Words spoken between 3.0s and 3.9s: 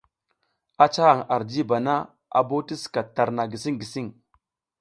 tarna gising